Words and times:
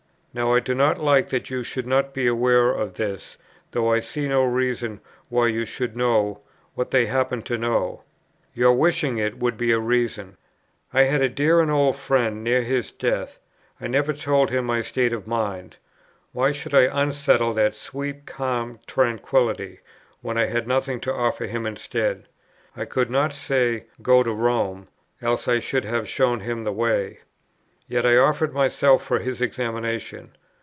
Now 0.33 0.53
I 0.53 0.61
do 0.61 0.73
not 0.73 0.97
like 0.97 1.27
that 1.27 1.49
you 1.49 1.61
should 1.61 1.85
not 1.85 2.13
be 2.13 2.25
aware 2.25 2.71
of 2.71 2.93
this, 2.93 3.35
though 3.71 3.91
I 3.91 3.99
see 3.99 4.29
no 4.29 4.45
reason 4.45 5.01
why 5.27 5.47
you 5.47 5.65
should 5.65 5.97
know 5.97 6.39
what 6.73 6.91
they 6.91 7.07
happen 7.07 7.41
to 7.41 7.57
know. 7.57 8.03
Your 8.53 8.71
wishing 8.73 9.17
it 9.17 9.39
would 9.39 9.57
be 9.57 9.73
a 9.73 9.79
reason." 9.81 10.37
I 10.93 11.01
had 11.03 11.21
a 11.21 11.27
dear 11.27 11.59
and 11.59 11.69
old 11.69 11.97
friend, 11.97 12.45
near 12.45 12.61
his 12.61 12.93
death; 12.93 13.39
I 13.81 13.87
never 13.87 14.13
told 14.13 14.51
him 14.51 14.63
my 14.63 14.81
state 14.83 15.11
of 15.11 15.27
mind. 15.27 15.75
Why 16.31 16.53
should 16.53 16.73
I 16.73 16.83
unsettle 16.83 17.51
that 17.55 17.75
sweet 17.75 18.25
calm 18.25 18.79
tranquillity, 18.87 19.81
when 20.21 20.37
I 20.37 20.45
had 20.45 20.65
nothing 20.65 21.01
to 21.01 21.13
offer 21.13 21.45
him 21.45 21.65
instead? 21.65 22.29
I 22.73 22.85
could 22.85 23.09
not 23.11 23.33
say, 23.33 23.83
"Go 24.01 24.23
to 24.23 24.31
Rome;" 24.31 24.87
else 25.21 25.49
I 25.49 25.59
should 25.59 25.83
have 25.83 26.07
shown 26.07 26.39
him 26.39 26.63
the 26.63 26.71
way. 26.71 27.19
Yet 27.87 28.05
I 28.05 28.15
offered 28.15 28.53
myself 28.53 29.03
for 29.03 29.19
his 29.19 29.41
examination. 29.41 30.37